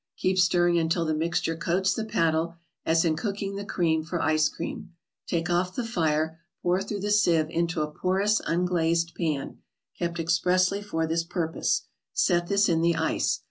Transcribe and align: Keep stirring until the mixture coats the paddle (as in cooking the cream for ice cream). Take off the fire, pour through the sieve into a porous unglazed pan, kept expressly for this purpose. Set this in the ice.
Keep 0.17 0.39
stirring 0.39 0.79
until 0.79 1.05
the 1.05 1.13
mixture 1.13 1.55
coats 1.55 1.93
the 1.93 2.03
paddle 2.03 2.55
(as 2.87 3.05
in 3.05 3.15
cooking 3.15 3.55
the 3.55 3.63
cream 3.63 4.03
for 4.03 4.19
ice 4.19 4.49
cream). 4.49 4.93
Take 5.27 5.47
off 5.47 5.75
the 5.75 5.83
fire, 5.83 6.39
pour 6.63 6.81
through 6.81 7.01
the 7.01 7.11
sieve 7.11 7.51
into 7.51 7.83
a 7.83 7.91
porous 7.91 8.41
unglazed 8.47 9.13
pan, 9.13 9.59
kept 9.99 10.19
expressly 10.19 10.81
for 10.81 11.05
this 11.05 11.23
purpose. 11.23 11.83
Set 12.13 12.47
this 12.47 12.67
in 12.67 12.81
the 12.81 12.95
ice. 12.95 13.39